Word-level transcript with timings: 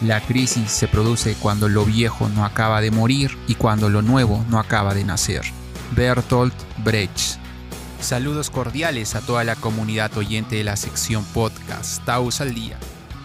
La 0.00 0.20
crisis 0.20 0.70
se 0.70 0.86
produce 0.86 1.34
cuando 1.34 1.68
lo 1.68 1.84
viejo 1.84 2.28
no 2.28 2.44
acaba 2.44 2.80
de 2.80 2.92
morir 2.92 3.36
y 3.48 3.56
cuando 3.56 3.88
lo 3.88 4.00
nuevo 4.00 4.44
no 4.48 4.60
acaba 4.60 4.94
de 4.94 5.02
nacer. 5.02 5.42
Bertolt 5.96 6.54
Brecht. 6.84 7.40
Saludos 8.00 8.48
cordiales 8.48 9.16
a 9.16 9.20
toda 9.22 9.42
la 9.42 9.56
comunidad 9.56 10.16
oyente 10.16 10.54
de 10.54 10.62
la 10.62 10.76
sección 10.76 11.24
podcast 11.24 12.04
Taus 12.04 12.40
al 12.40 12.54
Día. 12.54 12.78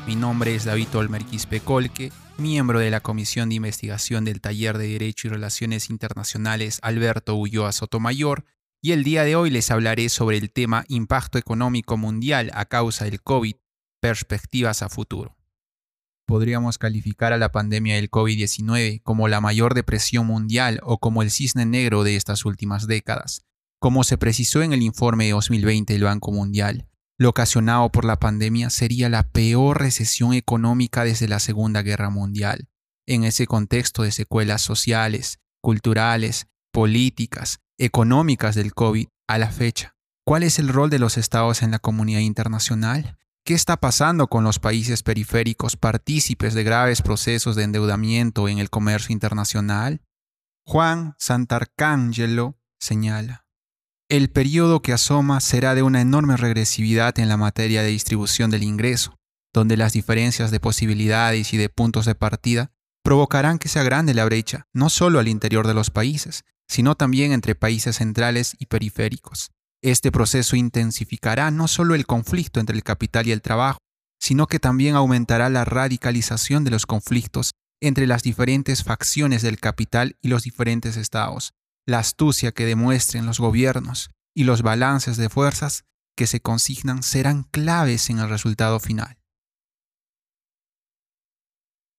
Mi 0.08 0.16
nombre 0.16 0.56
es 0.56 0.66
David 0.66 0.88
Olmer 0.96 1.24
Quispe-Colque, 1.26 2.12
miembro 2.40 2.80
de 2.80 2.90
la 2.90 3.02
Comisión 3.02 3.50
de 3.50 3.56
Investigación 3.56 4.26
del 4.26 4.42
Taller 4.42 4.80
de 4.80 4.88
Derecho 4.88 5.28
y 5.28 5.32
Relaciones 5.32 5.92
Internacionales 5.92 6.80
Alberto 6.82 7.36
Ulloa 7.36 7.72
Sotomayor, 7.72 8.46
y 8.82 8.94
el 8.94 9.04
día 9.04 9.24
de 9.26 9.36
hoy 9.36 9.52
les 9.52 9.70
hablaré 9.70 10.10
sobre 10.10 10.38
el 10.38 10.52
tema 10.52 10.86
Impacto 10.88 11.38
económico 11.38 11.98
mundial 11.98 12.50
a 12.56 12.66
causa 12.66 13.06
del 13.06 13.22
COVID, 13.22 13.58
perspectivas 14.02 14.82
a 14.82 14.90
futuro 14.90 15.36
podríamos 16.34 16.80
calificar 16.80 17.32
a 17.32 17.38
la 17.38 17.52
pandemia 17.52 17.94
del 17.94 18.10
COVID-19 18.10 19.04
como 19.04 19.28
la 19.28 19.40
mayor 19.40 19.76
depresión 19.76 20.26
mundial 20.26 20.80
o 20.82 20.98
como 20.98 21.22
el 21.22 21.30
cisne 21.30 21.68
negro 21.68 22.04
de 22.04 22.16
estas 22.16 22.44
últimas 22.44 22.88
décadas, 22.88 23.46
como 23.80 24.04
se 24.04 24.18
precisó 24.18 24.64
en 24.64 24.74
el 24.74 24.82
informe 24.82 25.26
de 25.26 25.34
2020 25.34 25.94
del 25.94 26.06
Banco 26.06 26.32
Mundial. 26.32 26.88
Lo 27.20 27.30
ocasionado 27.30 27.92
por 27.92 28.04
la 28.04 28.20
pandemia 28.20 28.72
sería 28.72 29.10
la 29.10 29.30
peor 29.30 29.80
recesión 29.80 30.34
económica 30.34 31.04
desde 31.04 31.28
la 31.28 31.38
Segunda 31.38 31.84
Guerra 31.84 32.10
Mundial. 32.10 32.68
En 33.06 33.26
ese 33.26 33.46
contexto 33.46 34.02
de 34.02 34.12
secuelas 34.12 34.64
sociales, 34.64 35.38
culturales, 35.62 36.48
políticas, 36.72 37.60
económicas 37.78 38.56
del 38.56 38.74
COVID 38.74 39.06
a 39.28 39.38
la 39.38 39.52
fecha, 39.52 39.96
¿cuál 40.26 40.42
es 40.42 40.58
el 40.58 40.70
rol 40.70 40.90
de 40.90 40.98
los 40.98 41.16
estados 41.20 41.62
en 41.62 41.70
la 41.70 41.78
comunidad 41.78 42.22
internacional? 42.22 43.20
¿Qué 43.46 43.56
está 43.56 43.76
pasando 43.76 44.28
con 44.28 44.46
los 44.46 44.60
países 44.60 45.04
periféricos 45.04 45.76
partícipes 45.76 46.54
de 46.54 46.64
graves 46.64 47.02
procesos 47.02 47.58
de 47.58 47.64
endeudamiento 47.64 48.48
en 48.48 48.58
el 48.58 48.70
comercio 48.70 49.12
internacional? 49.12 50.02
Juan 50.66 51.16
Santarcángelo 51.20 52.58
señala. 52.80 53.46
El 54.08 54.30
periodo 54.30 54.82
que 54.82 54.94
asoma 54.94 55.42
será 55.42 55.76
de 55.76 55.84
una 55.84 56.00
enorme 56.00 56.38
regresividad 56.38 57.20
en 57.20 57.28
la 57.28 57.36
materia 57.36 57.82
de 57.82 57.90
distribución 57.90 58.50
del 58.50 58.64
ingreso, 58.64 59.20
donde 59.54 59.76
las 59.76 59.92
diferencias 59.92 60.50
de 60.50 60.62
posibilidades 60.62 61.54
y 61.54 61.58
de 61.58 61.68
puntos 61.68 62.06
de 62.06 62.16
partida 62.16 62.72
provocarán 63.04 63.60
que 63.60 63.68
se 63.68 63.80
agrande 63.80 64.14
la 64.14 64.24
brecha, 64.24 64.68
no 64.72 64.90
solo 64.90 65.20
al 65.20 65.28
interior 65.28 65.68
de 65.68 65.74
los 65.74 65.90
países, 65.90 66.46
sino 66.70 66.96
también 66.96 67.34
entre 67.34 67.56
países 67.56 67.98
centrales 67.98 68.56
y 68.58 68.68
periféricos. 68.68 69.52
Este 69.84 70.14
proceso 70.14 70.56
intensificará 70.56 71.52
no 71.52 71.68
solo 71.68 71.94
el 71.94 72.06
conflicto 72.06 72.62
entre 72.62 72.78
el 72.78 72.84
capital 72.84 73.28
y 73.28 73.34
el 73.34 73.42
trabajo, 73.42 73.80
sino 74.18 74.48
que 74.48 74.58
también 74.58 74.96
aumentará 74.96 75.50
la 75.50 75.66
radicalización 75.66 76.64
de 76.64 76.72
los 76.72 76.86
conflictos 76.86 77.52
entre 77.82 78.08
las 78.08 78.24
diferentes 78.24 78.86
facciones 78.86 79.42
del 79.42 79.60
capital 79.60 80.16
y 80.22 80.30
los 80.30 80.44
diferentes 80.44 80.96
estados, 80.96 81.52
la 81.86 82.00
astucia 82.00 82.54
que 82.54 82.66
demuestren 82.66 83.26
los 83.26 83.42
gobiernos 83.42 84.10
y 84.34 84.46
los 84.46 84.62
balances 84.62 85.18
de 85.18 85.28
fuerzas 85.28 85.84
que 86.16 86.28
se 86.28 86.40
consignan 86.40 87.04
serán 87.04 87.44
claves 87.44 88.10
en 88.10 88.20
el 88.20 88.30
resultado 88.30 88.80
final. 88.80 89.18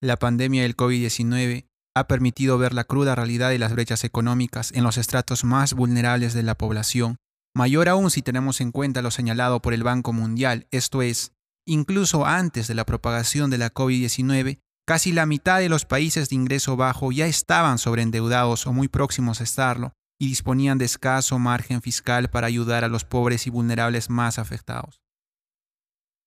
La 0.00 0.16
pandemia 0.16 0.62
del 0.62 0.74
COVID-19 0.74 1.66
ha 1.94 2.08
permitido 2.08 2.56
ver 2.56 2.72
la 2.72 2.84
cruda 2.84 3.14
realidad 3.14 3.50
de 3.50 3.58
las 3.58 3.72
brechas 3.74 4.04
económicas 4.04 4.72
en 4.72 4.84
los 4.84 4.96
estratos 4.96 5.44
más 5.44 5.74
vulnerables 5.74 6.32
de 6.32 6.44
la 6.44 6.54
población 6.54 7.18
Mayor 7.56 7.88
aún 7.88 8.10
si 8.10 8.20
tenemos 8.20 8.60
en 8.60 8.72
cuenta 8.72 9.00
lo 9.00 9.12
señalado 9.12 9.62
por 9.62 9.74
el 9.74 9.84
Banco 9.84 10.12
Mundial, 10.12 10.66
esto 10.72 11.02
es, 11.02 11.32
incluso 11.64 12.26
antes 12.26 12.66
de 12.66 12.74
la 12.74 12.84
propagación 12.84 13.48
de 13.48 13.58
la 13.58 13.72
COVID-19, 13.72 14.58
casi 14.84 15.12
la 15.12 15.24
mitad 15.24 15.60
de 15.60 15.68
los 15.68 15.84
países 15.84 16.28
de 16.28 16.34
ingreso 16.34 16.76
bajo 16.76 17.12
ya 17.12 17.26
estaban 17.26 17.78
sobreendeudados 17.78 18.66
o 18.66 18.72
muy 18.72 18.88
próximos 18.88 19.40
a 19.40 19.44
estarlo 19.44 19.92
y 20.18 20.26
disponían 20.26 20.78
de 20.78 20.84
escaso 20.84 21.38
margen 21.38 21.80
fiscal 21.80 22.28
para 22.28 22.48
ayudar 22.48 22.82
a 22.82 22.88
los 22.88 23.04
pobres 23.04 23.46
y 23.46 23.50
vulnerables 23.50 24.10
más 24.10 24.40
afectados. 24.40 25.00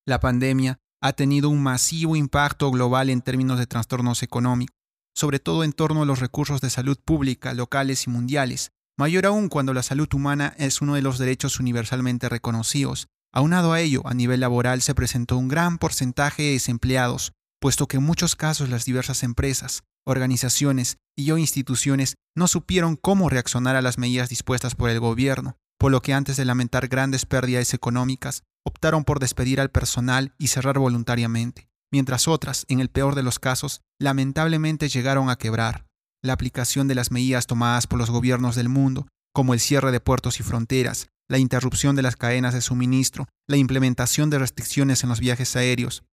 La 0.05 0.21
pandemia 0.21 0.79
ha 1.01 1.11
tenido 1.11 1.49
un 1.49 1.61
masivo 1.61 2.15
impacto 2.15 2.71
global 2.71 3.09
en 3.09 3.21
términos 3.21 3.59
de 3.59 3.67
trastornos 3.67 4.23
económicos, 4.23 4.75
sobre 5.13 5.39
todo 5.39 5.65
en 5.65 5.73
torno 5.73 6.03
a 6.03 6.05
los 6.05 6.19
recursos 6.19 6.61
de 6.61 6.69
salud 6.69 6.97
pública 7.03 7.53
locales 7.53 8.07
y 8.07 8.09
mundiales, 8.09 8.71
mayor 8.97 9.27
aún 9.27 9.47
cuando 9.47 9.73
la 9.73 9.83
salud 9.83 10.11
humana 10.13 10.53
es 10.57 10.81
uno 10.81 10.95
de 10.95 11.01
los 11.01 11.19
derechos 11.19 11.59
universalmente 11.59 12.29
reconocidos. 12.29 13.07
Aunado 13.31 13.73
a 13.73 13.79
ello, 13.79 14.01
a 14.05 14.13
nivel 14.13 14.39
laboral 14.39 14.81
se 14.81 14.95
presentó 14.95 15.37
un 15.37 15.47
gran 15.47 15.77
porcentaje 15.77 16.43
de 16.43 16.51
desempleados, 16.53 17.33
puesto 17.61 17.87
que 17.87 17.97
en 17.97 18.03
muchos 18.03 18.35
casos 18.35 18.69
las 18.69 18.85
diversas 18.85 19.21
empresas, 19.21 19.83
organizaciones 20.05 20.97
y 21.15 21.29
o 21.31 21.37
instituciones 21.37 22.15
no 22.35 22.47
supieron 22.47 22.95
cómo 22.95 23.29
reaccionar 23.29 23.75
a 23.75 23.81
las 23.81 23.97
medidas 23.97 24.29
dispuestas 24.29 24.73
por 24.73 24.89
el 24.89 24.99
gobierno, 24.99 25.57
por 25.77 25.91
lo 25.91 26.01
que 26.01 26.13
antes 26.13 26.37
de 26.37 26.45
lamentar 26.45 26.87
grandes 26.87 27.25
pérdidas 27.25 27.73
económicas, 27.73 28.43
optaron 28.65 29.03
por 29.03 29.19
despedir 29.19 29.61
al 29.61 29.69
personal 29.69 30.33
y 30.39 30.47
cerrar 30.47 30.79
voluntariamente, 30.79 31.69
mientras 31.91 32.27
otras, 32.27 32.65
en 32.67 32.79
el 32.79 32.89
peor 32.89 33.13
de 33.13 33.23
los 33.23 33.37
casos, 33.37 33.81
lamentablemente 33.99 34.89
llegaron 34.89 35.29
a 35.29 35.37
quebrar 35.37 35.86
la 36.27 36.33
aplicación 36.33 36.87
de 36.87 36.95
las 36.95 37.11
medidas 37.11 37.47
tomadas 37.47 37.87
por 37.87 37.97
los 37.97 38.11
gobiernos 38.11 38.55
del 38.55 38.69
mundo, 38.69 39.07
como 39.33 39.53
el 39.53 39.59
cierre 39.59 39.91
de 39.91 39.99
puertos 39.99 40.39
y 40.39 40.43
fronteras, 40.43 41.07
la 41.29 41.39
interrupción 41.39 41.95
de 41.95 42.03
las 42.03 42.15
cadenas 42.15 42.53
de 42.53 42.61
suministro, 42.61 43.27
la 43.47 43.57
implementación 43.57 44.29
de 44.29 44.39
restricciones 44.39 45.03
en 45.03 45.09
los 45.09 45.19
viajes 45.19 45.55
aéreos, 45.55 46.03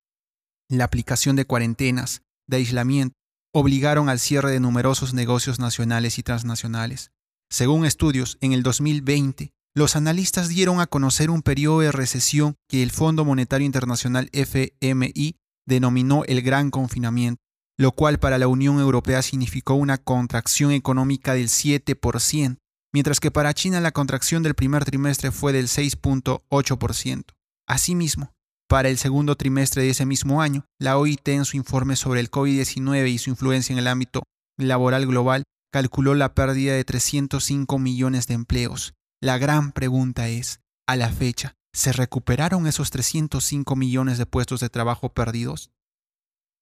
la 0.68 0.84
aplicación 0.84 1.36
de 1.36 1.44
cuarentenas, 1.44 2.22
de 2.48 2.56
aislamiento, 2.58 3.14
obligaron 3.54 4.08
al 4.08 4.18
cierre 4.18 4.50
de 4.50 4.60
numerosos 4.60 5.14
negocios 5.14 5.58
nacionales 5.58 6.18
y 6.18 6.22
transnacionales. 6.22 7.12
Según 7.50 7.84
estudios, 7.84 8.38
en 8.40 8.52
el 8.52 8.62
2020, 8.62 9.52
los 9.76 9.96
analistas 9.96 10.48
dieron 10.48 10.80
a 10.80 10.86
conocer 10.86 11.30
un 11.30 11.42
periodo 11.42 11.80
de 11.80 11.92
recesión 11.92 12.56
que 12.68 12.82
el 12.82 12.90
Fondo 12.90 13.24
Monetario 13.24 13.66
Internacional 13.66 14.28
FMI 14.32 15.36
denominó 15.66 16.24
el 16.24 16.42
Gran 16.42 16.70
Confinamiento, 16.70 17.40
lo 17.78 17.92
cual 17.92 18.18
para 18.18 18.38
la 18.38 18.48
Unión 18.48 18.78
Europea 18.78 19.22
significó 19.22 19.74
una 19.74 19.98
contracción 19.98 20.72
económica 20.72 21.34
del 21.34 21.48
7%, 21.48 22.58
mientras 22.92 23.20
que 23.20 23.30
para 23.30 23.54
China 23.54 23.80
la 23.80 23.92
contracción 23.92 24.42
del 24.42 24.54
primer 24.54 24.84
trimestre 24.84 25.32
fue 25.32 25.52
del 25.52 25.66
6.8%. 25.66 27.24
Asimismo, 27.66 28.32
para 28.68 28.88
el 28.88 28.98
segundo 28.98 29.36
trimestre 29.36 29.82
de 29.82 29.90
ese 29.90 30.06
mismo 30.06 30.40
año, 30.40 30.64
la 30.78 30.98
OIT 30.98 31.28
en 31.28 31.44
su 31.44 31.56
informe 31.56 31.96
sobre 31.96 32.20
el 32.20 32.30
COVID-19 32.30 33.08
y 33.10 33.18
su 33.18 33.30
influencia 33.30 33.72
en 33.72 33.78
el 33.78 33.88
ámbito 33.88 34.22
laboral 34.58 35.06
global 35.06 35.44
calculó 35.72 36.14
la 36.14 36.34
pérdida 36.34 36.74
de 36.74 36.84
305 36.84 37.78
millones 37.78 38.26
de 38.26 38.34
empleos. 38.34 38.94
La 39.20 39.38
gran 39.38 39.72
pregunta 39.72 40.28
es, 40.28 40.60
a 40.86 40.96
la 40.96 41.10
fecha, 41.10 41.54
¿se 41.72 41.92
recuperaron 41.92 42.66
esos 42.66 42.90
305 42.90 43.74
millones 43.74 44.18
de 44.18 44.26
puestos 44.26 44.60
de 44.60 44.68
trabajo 44.68 45.08
perdidos? 45.08 45.70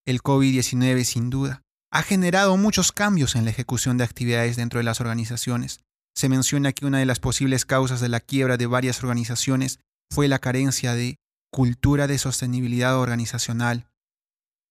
El 0.04 0.20
COVID-19 0.20 1.04
sin 1.04 1.30
duda 1.30 1.62
ha 1.92 2.02
generado 2.02 2.56
muchos 2.56 2.90
cambios 2.90 3.36
en 3.36 3.44
la 3.44 3.50
ejecución 3.50 3.98
de 3.98 4.04
actividades 4.04 4.56
dentro 4.56 4.78
de 4.78 4.84
las 4.84 5.00
organizaciones. 5.00 5.80
Se 6.16 6.28
menciona 6.28 6.72
que 6.72 6.86
una 6.86 6.98
de 6.98 7.06
las 7.06 7.20
posibles 7.20 7.64
causas 7.64 8.00
de 8.00 8.08
la 8.08 8.18
quiebra 8.18 8.56
de 8.56 8.66
varias 8.66 9.02
organizaciones 9.02 9.78
fue 10.10 10.26
la 10.26 10.40
carencia 10.40 10.94
de 10.94 11.18
cultura 11.52 12.06
de 12.06 12.18
sostenibilidad 12.18 12.98
organizacional, 12.98 13.86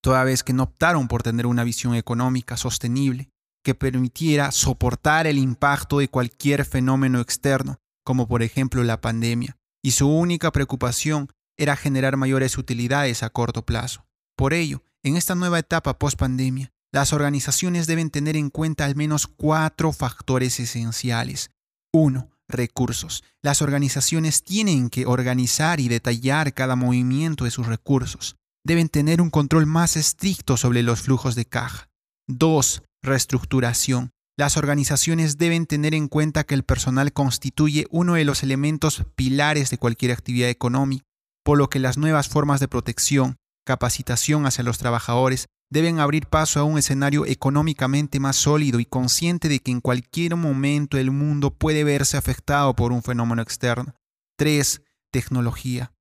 toda 0.01 0.23
vez 0.23 0.43
que 0.43 0.53
no 0.53 0.63
optaron 0.63 1.07
por 1.07 1.23
tener 1.23 1.45
una 1.45 1.63
visión 1.63 1.95
económica 1.95 2.57
sostenible 2.57 3.29
que 3.63 3.75
permitiera 3.75 4.51
soportar 4.51 5.27
el 5.27 5.37
impacto 5.37 5.99
de 5.99 6.09
cualquier 6.09 6.65
fenómeno 6.65 7.21
externo, 7.21 7.77
como 8.03 8.27
por 8.27 8.41
ejemplo 8.41 8.83
la 8.83 8.99
pandemia, 8.99 9.57
y 9.83 9.91
su 9.91 10.09
única 10.09 10.51
preocupación 10.51 11.29
era 11.57 11.75
generar 11.75 12.17
mayores 12.17 12.57
utilidades 12.57 13.21
a 13.23 13.29
corto 13.29 13.63
plazo. 13.63 14.05
Por 14.35 14.53
ello, 14.53 14.83
en 15.03 15.17
esta 15.17 15.35
nueva 15.35 15.59
etapa 15.59 15.97
post-pandemia, 15.97 16.71
las 16.93 17.13
organizaciones 17.13 17.87
deben 17.87 18.09
tener 18.09 18.35
en 18.35 18.49
cuenta 18.49 18.85
al 18.85 18.95
menos 18.95 19.27
cuatro 19.27 19.93
factores 19.93 20.59
esenciales. 20.59 21.49
1. 21.93 22.29
Recursos. 22.47 23.23
Las 23.41 23.61
organizaciones 23.61 24.43
tienen 24.43 24.89
que 24.89 25.05
organizar 25.05 25.79
y 25.79 25.87
detallar 25.87 26.53
cada 26.53 26.75
movimiento 26.75 27.45
de 27.45 27.51
sus 27.51 27.67
recursos. 27.67 28.35
Deben 28.63 28.89
tener 28.89 29.21
un 29.21 29.29
control 29.29 29.65
más 29.65 29.95
estricto 29.95 30.57
sobre 30.57 30.83
los 30.83 31.01
flujos 31.01 31.35
de 31.35 31.45
caja. 31.45 31.89
2. 32.27 32.83
Reestructuración. 33.01 34.11
Las 34.37 34.57
organizaciones 34.57 35.37
deben 35.37 35.65
tener 35.65 35.93
en 35.93 36.07
cuenta 36.07 36.43
que 36.43 36.55
el 36.55 36.63
personal 36.63 37.13
constituye 37.13 37.85
uno 37.89 38.15
de 38.15 38.25
los 38.25 38.43
elementos 38.43 39.03
pilares 39.15 39.69
de 39.69 39.77
cualquier 39.77 40.11
actividad 40.11 40.49
económica, 40.49 41.05
por 41.43 41.57
lo 41.57 41.69
que 41.69 41.79
las 41.79 41.97
nuevas 41.97 42.27
formas 42.27 42.59
de 42.59 42.67
protección, 42.67 43.37
capacitación 43.65 44.45
hacia 44.45 44.63
los 44.63 44.77
trabajadores 44.77 45.47
deben 45.69 45.99
abrir 45.99 46.27
paso 46.27 46.59
a 46.59 46.63
un 46.63 46.77
escenario 46.77 47.25
económicamente 47.25 48.19
más 48.19 48.35
sólido 48.35 48.79
y 48.79 48.85
consciente 48.85 49.47
de 49.47 49.59
que 49.59 49.71
en 49.71 49.81
cualquier 49.81 50.35
momento 50.35 50.97
el 50.97 51.11
mundo 51.11 51.51
puede 51.51 51.83
verse 51.83 52.17
afectado 52.17 52.75
por 52.75 52.91
un 52.91 53.01
fenómeno 53.01 53.41
externo. 53.41 53.95
3. 54.37 54.81
Tecnología. 55.11 55.93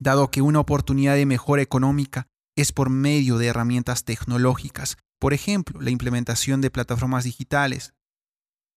Dado 0.00 0.30
que 0.30 0.42
una 0.42 0.60
oportunidad 0.60 1.16
de 1.16 1.26
mejora 1.26 1.60
económica 1.60 2.28
es 2.56 2.72
por 2.72 2.88
medio 2.88 3.36
de 3.38 3.46
herramientas 3.46 4.04
tecnológicas, 4.04 4.96
por 5.20 5.34
ejemplo, 5.34 5.80
la 5.80 5.90
implementación 5.90 6.60
de 6.60 6.70
plataformas 6.70 7.24
digitales 7.24 7.92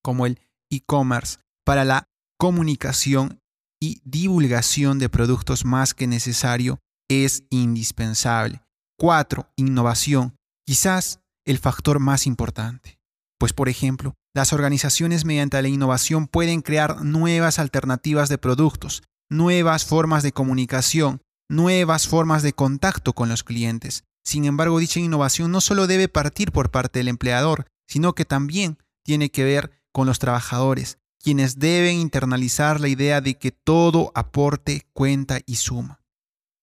como 0.04 0.26
el 0.26 0.40
e-commerce 0.70 1.38
para 1.64 1.86
la 1.86 2.08
comunicación 2.38 3.40
y 3.80 4.02
divulgación 4.04 5.00
de 5.00 5.10
productos 5.10 5.64
más 5.64 5.94
que 5.94 6.08
necesario 6.08 6.80
es 7.12 7.44
indispensable. 7.50 8.64
4. 8.98 9.50
Innovación. 9.58 10.36
Quizás 10.66 11.20
el 11.46 11.58
factor 11.58 12.00
más 12.00 12.26
importante. 12.26 13.00
Pues 13.38 13.54
por 13.54 13.70
ejemplo, 13.70 14.14
las 14.34 14.54
organizaciones 14.54 15.26
mediante 15.26 15.62
la 15.62 15.68
innovación 15.68 16.28
pueden 16.28 16.62
crear 16.62 17.04
nuevas 17.04 17.60
alternativas 17.60 18.30
de 18.30 18.38
productos, 18.38 19.04
nuevas 19.30 19.86
formas 19.86 20.24
de 20.24 20.32
comunicación, 20.32 21.22
nuevas 21.50 22.08
formas 22.08 22.44
de 22.44 22.54
contacto 22.54 23.14
con 23.14 23.28
los 23.28 23.44
clientes. 23.44 24.04
Sin 24.24 24.46
embargo, 24.46 24.80
dicha 24.80 25.00
innovación 25.00 25.52
no 25.52 25.60
solo 25.60 25.88
debe 25.88 26.08
partir 26.08 26.52
por 26.52 26.72
parte 26.72 27.00
del 27.00 27.08
empleador, 27.08 27.66
sino 27.88 28.14
que 28.14 28.24
también 28.24 28.78
tiene 29.04 29.32
que 29.32 29.44
ver 29.44 29.72
con 29.92 30.08
los 30.08 30.20
trabajadores, 30.20 31.00
quienes 31.22 31.60
deben 31.60 31.98
internalizar 31.98 32.80
la 32.80 32.88
idea 32.88 33.20
de 33.20 33.38
que 33.38 33.52
todo 33.52 34.12
aporte 34.16 34.88
cuenta 34.94 35.42
y 35.46 35.56
suma. 35.56 36.01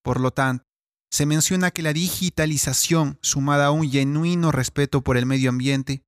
Por 0.09 0.21
lo 0.21 0.31
tanto, 0.31 0.65
se 1.13 1.27
menciona 1.27 1.71
que 1.71 1.83
la 1.83 1.93
digitalización, 1.93 3.19
sumada 3.21 3.67
a 3.67 3.71
un 3.73 3.91
genuino 3.91 4.51
respeto 4.53 5.03
por 5.03 5.19
el 5.19 5.27
medio 5.27 5.51
ambiente, 5.51 6.03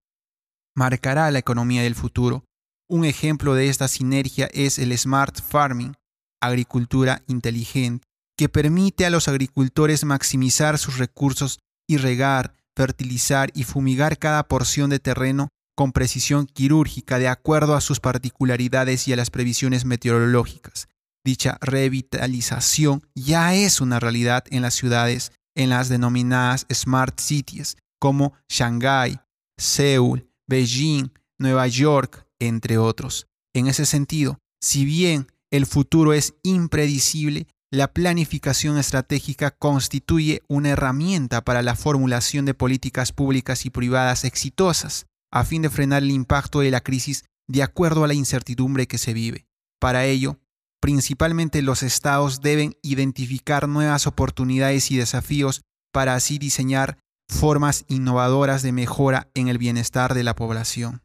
marcará 0.75 1.31
la 1.31 1.41
economía 1.41 1.83
del 1.83 1.95
futuro. 1.95 2.47
Un 2.89 3.05
ejemplo 3.05 3.53
de 3.53 3.69
esta 3.69 3.89
sinergia 3.89 4.49
es 4.55 4.79
el 4.79 4.97
smart 4.97 5.43
farming, 5.43 5.93
agricultura 6.41 7.21
inteligente, 7.27 8.07
que 8.39 8.49
permite 8.49 9.05
a 9.05 9.11
los 9.11 9.29
agricultores 9.29 10.07
maximizar 10.07 10.79
sus 10.79 10.97
recursos 10.97 11.59
y 11.87 11.99
regar, 11.99 12.55
fertilizar 12.75 13.51
y 13.53 13.65
fumigar 13.65 14.17
cada 14.17 14.49
porción 14.49 14.89
de 14.89 14.99
terreno 14.99 15.49
con 15.77 15.93
precisión 15.93 16.47
quirúrgica 16.47 17.19
de 17.19 17.29
acuerdo 17.29 17.75
a 17.75 17.83
sus 17.83 18.01
particularidades 18.01 19.07
y 19.09 19.13
a 19.13 19.17
las 19.17 19.29
previsiones 19.29 19.85
meteorológicas. 19.85 20.89
Dicha 21.25 21.59
revitalización 21.61 23.03
ya 23.15 23.55
es 23.55 23.81
una 23.81 24.01
realidad 24.01 24.45
en 24.51 24.63
las 24.63 24.75
ciudades, 24.75 25.33
en 25.55 25.69
las 25.69 25.89
denominadas 25.89 26.67
Smart 26.73 27.21
Cities, 27.21 27.77
como 28.01 28.33
Shanghái, 28.49 29.21
Seúl, 29.59 30.29
Beijing, 30.49 31.13
Nueva 31.39 31.67
York, 31.67 32.27
entre 32.39 32.79
otros. 32.79 33.27
En 33.55 33.67
ese 33.67 33.85
sentido, 33.85 34.39
si 34.63 34.85
bien 34.85 35.27
el 35.51 35.67
futuro 35.67 36.13
es 36.13 36.35
impredecible, 36.43 37.47
la 37.73 37.93
planificación 37.93 38.79
estratégica 38.79 39.51
constituye 39.53 40.43
una 40.49 40.71
herramienta 40.71 41.45
para 41.45 41.63
la 41.63 41.77
formulación 41.77 42.45
de 42.45 42.55
políticas 42.55 43.13
públicas 43.13 43.65
y 43.65 43.71
privadas 43.71 44.25
exitosas, 44.25 45.07
a 45.33 45.45
fin 45.45 45.63
de 45.63 45.71
frenar 45.71 46.03
el 46.03 46.11
impacto 46.11 46.61
de 46.61 46.71
la 46.71 46.81
crisis 46.81 47.25
de 47.49 47.63
acuerdo 47.63 48.03
a 48.03 48.09
la 48.09 48.15
incertidumbre 48.15 48.87
que 48.87 48.99
se 48.99 49.13
vive. 49.13 49.47
Para 49.81 50.05
ello, 50.05 50.39
principalmente 50.81 51.63
los 51.63 51.83
estados 51.83 52.41
deben 52.41 52.77
identificar 52.83 53.69
nuevas 53.69 54.07
oportunidades 54.07 54.91
y 54.91 54.97
desafíos 54.97 55.63
para 55.93 56.15
así 56.15 56.39
diseñar 56.39 56.99
formas 57.29 57.85
innovadoras 57.89 58.63
de 58.63 58.73
mejora 58.73 59.31
en 59.35 59.49
el 59.49 59.59
bienestar 59.59 60.15
de 60.15 60.25
la 60.25 60.35
población. 60.35 61.03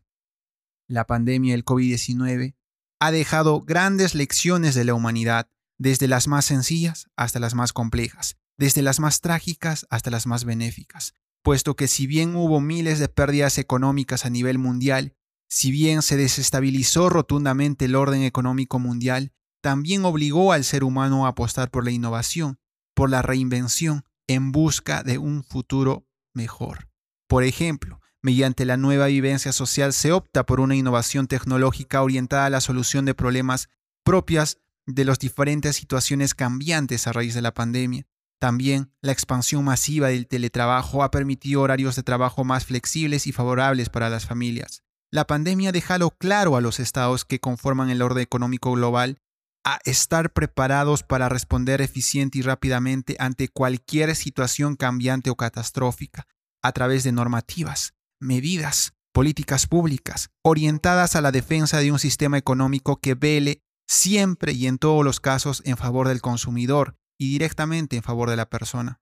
La 0.87 1.05
pandemia 1.05 1.53
del 1.53 1.65
COVID-19 1.65 2.55
ha 2.99 3.11
dejado 3.11 3.61
grandes 3.61 4.15
lecciones 4.15 4.75
de 4.75 4.85
la 4.85 4.93
humanidad, 4.93 5.49
desde 5.77 6.07
las 6.07 6.27
más 6.27 6.45
sencillas 6.45 7.07
hasta 7.15 7.39
las 7.39 7.53
más 7.53 7.73
complejas, 7.73 8.37
desde 8.57 8.81
las 8.81 8.99
más 8.99 9.19
trágicas 9.19 9.85
hasta 9.89 10.09
las 10.09 10.25
más 10.25 10.45
benéficas, 10.45 11.13
puesto 11.43 11.75
que 11.75 11.87
si 11.87 12.07
bien 12.07 12.35
hubo 12.35 12.61
miles 12.61 12.99
de 12.99 13.09
pérdidas 13.09 13.57
económicas 13.57 14.25
a 14.25 14.29
nivel 14.29 14.57
mundial, 14.57 15.15
si 15.49 15.71
bien 15.71 16.01
se 16.01 16.17
desestabilizó 16.17 17.09
rotundamente 17.09 17.85
el 17.85 17.95
orden 17.95 18.23
económico 18.23 18.79
mundial, 18.79 19.33
también 19.65 20.05
obligó 20.05 20.53
al 20.53 20.63
ser 20.63 20.83
humano 20.83 21.25
a 21.25 21.29
apostar 21.29 21.71
por 21.71 21.83
la 21.85 21.89
innovación, 21.89 22.59
por 22.93 23.09
la 23.09 23.23
reinvención, 23.23 24.05
en 24.27 24.51
busca 24.51 25.01
de 25.01 25.17
un 25.17 25.43
futuro 25.43 26.05
mejor. 26.35 26.87
Por 27.27 27.43
ejemplo, 27.43 27.99
mediante 28.21 28.63
la 28.65 28.77
nueva 28.77 29.07
vivencia 29.07 29.51
social 29.51 29.91
se 29.91 30.11
opta 30.11 30.45
por 30.45 30.59
una 30.59 30.75
innovación 30.75 31.25
tecnológica 31.25 32.03
orientada 32.03 32.45
a 32.45 32.51
la 32.51 32.61
solución 32.61 33.05
de 33.05 33.15
problemas 33.15 33.67
propias 34.03 34.59
de 34.85 35.03
las 35.03 35.17
diferentes 35.17 35.75
situaciones 35.77 36.35
cambiantes 36.35 37.07
a 37.07 37.13
raíz 37.13 37.33
de 37.33 37.41
la 37.41 37.55
pandemia. 37.55 38.05
También 38.39 38.91
la 39.01 39.13
expansión 39.13 39.63
masiva 39.63 40.09
del 40.09 40.27
teletrabajo 40.27 41.01
ha 41.01 41.09
permitido 41.09 41.63
horarios 41.63 41.95
de 41.95 42.03
trabajo 42.03 42.43
más 42.43 42.65
flexibles 42.65 43.25
y 43.25 43.31
favorables 43.31 43.89
para 43.89 44.11
las 44.11 44.27
familias. 44.27 44.83
La 45.09 45.25
pandemia 45.25 45.71
deja 45.71 45.97
claro 46.19 46.55
a 46.55 46.61
los 46.61 46.79
estados 46.79 47.25
que 47.25 47.39
conforman 47.39 47.89
el 47.89 48.03
orden 48.03 48.21
económico 48.21 48.71
global 48.71 49.17
a 49.65 49.79
estar 49.83 50.31
preparados 50.31 51.03
para 51.03 51.27
responder 51.27 51.81
eficiente 51.81 52.37
y 52.37 52.41
rápidamente 52.43 53.15
ante 53.19 53.49
cualquier 53.49 54.15
situación 54.15 54.75
cambiante 54.75 55.31
o 55.31 55.35
catastrófica 55.35 56.27
a 56.61 56.71
través 56.71 57.03
de 57.03 57.11
normativas, 57.11 57.93
medidas, 58.19 58.93
políticas 59.11 59.65
públicas 59.65 60.29
orientadas 60.43 61.15
a 61.15 61.21
la 61.21 61.31
defensa 61.31 61.79
de 61.79 61.91
un 61.91 61.99
sistema 61.99 62.37
económico 62.37 62.97
que 62.97 63.15
vele 63.15 63.63
siempre 63.87 64.53
y 64.53 64.67
en 64.67 64.77
todos 64.77 65.03
los 65.03 65.19
casos 65.19 65.63
en 65.65 65.77
favor 65.77 66.07
del 66.07 66.21
consumidor 66.21 66.95
y 67.17 67.31
directamente 67.31 67.95
en 67.95 68.03
favor 68.03 68.29
de 68.29 68.35
la 68.35 68.49
persona. 68.49 69.01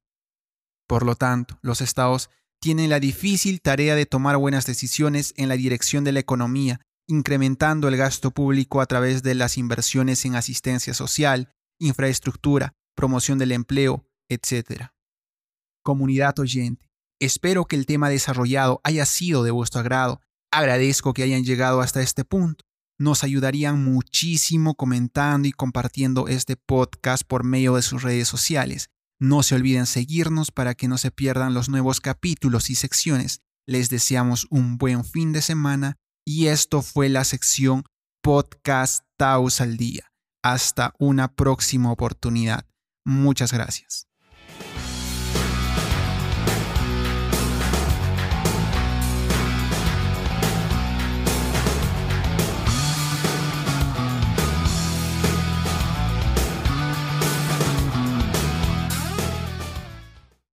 Por 0.88 1.06
lo 1.06 1.16
tanto, 1.16 1.58
los 1.62 1.82
estados 1.82 2.30
tienen 2.62 2.90
la 2.90 3.00
difícil 3.00 3.60
tarea 3.62 3.96
de 3.96 4.06
tomar 4.06 4.38
buenas 4.38 4.66
decisiones 4.66 5.34
en 5.36 5.50
la 5.50 5.56
dirección 5.56 6.06
de 6.06 6.14
la 6.14 6.20
economía, 6.20 6.80
incrementando 7.08 7.88
el 7.88 7.98
gasto 7.98 8.32
público 8.32 8.82
a 8.82 8.86
través 8.86 9.24
de 9.24 9.36
las 9.36 9.58
inversiones 9.58 10.26
en 10.26 10.36
asistencia 10.36 10.94
social, 10.94 11.54
infraestructura, 11.80 12.74
promoción 12.96 13.38
del 13.38 13.52
empleo, 13.52 14.06
etc. 14.30 14.90
Comunidad 15.84 16.38
oyente, 16.40 16.90
espero 17.20 17.66
que 17.66 17.76
el 17.76 17.86
tema 17.86 18.10
desarrollado 18.10 18.82
haya 18.84 19.06
sido 19.06 19.44
de 19.44 19.52
vuestro 19.52 19.82
agrado. 19.82 20.22
Agradezco 20.52 21.14
que 21.14 21.24
hayan 21.24 21.44
llegado 21.44 21.82
hasta 21.82 22.02
este 22.02 22.24
punto 22.24 22.64
nos 23.00 23.24
ayudarían 23.24 23.84
muchísimo 23.84 24.76
comentando 24.76 25.48
y 25.48 25.52
compartiendo 25.52 26.28
este 26.28 26.56
podcast 26.56 27.24
por 27.28 27.44
medio 27.44 27.76
de 27.76 27.82
sus 27.82 28.04
redes 28.04 28.28
sociales. 28.28 28.90
No 29.20 29.44
se 29.44 29.56
olviden 29.56 29.86
seguirnos 29.86 30.52
para 30.52 30.76
que 30.76 30.88
no 30.88 30.98
se 30.98 31.12
pierdan 31.12 31.54
los 31.54 31.70
nuevos 31.70 32.02
capítulos 32.02 32.70
y 32.70 32.76
secciones. 32.76 33.42
Les 33.66 33.90
deseamos 33.90 34.48
un 34.50 34.78
buen 34.78 35.04
fin 35.04 35.32
de 35.34 35.42
semana 35.42 35.98
y 36.26 36.48
esto 36.48 36.82
fue 36.82 37.10
la 37.10 37.24
sección 37.24 37.84
Podcast 38.22 39.06
Taos 39.18 39.62
al 39.62 39.78
Día. 39.78 40.12
Hasta 40.44 40.94
una 41.00 41.34
próxima 41.34 41.92
oportunidad. 41.92 42.66
Muchas 43.06 43.52
gracias. 43.52 44.08